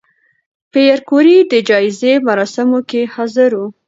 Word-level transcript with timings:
پېیر 0.71 0.99
کوري 1.09 1.37
د 1.51 1.53
جایزې 1.69 2.13
مراسمو 2.27 2.79
کې 2.89 3.01
حاضر 3.13 3.51
و. 3.59 3.61